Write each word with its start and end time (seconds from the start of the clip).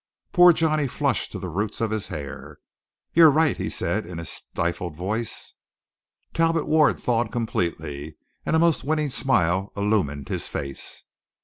Poor 0.33 0.51
Johnny 0.51 0.87
flushed 0.87 1.31
to 1.31 1.37
the 1.37 1.47
roots 1.47 1.79
of 1.79 1.91
his 1.91 2.07
hair. 2.07 2.57
"You're 3.13 3.29
right," 3.29 3.55
said 3.71 4.05
he 4.05 4.09
in 4.09 4.17
a 4.17 4.25
stifled 4.25 4.95
voice. 4.95 5.53
Talbot 6.33 6.65
Ward 6.67 6.97
thawed 6.97 7.31
completely, 7.31 8.17
and 8.43 8.55
a 8.55 8.57
most 8.57 8.83
winning 8.83 9.11
smile 9.11 9.71
illumined 9.77 10.27
his 10.27 10.47
face. 10.47 11.03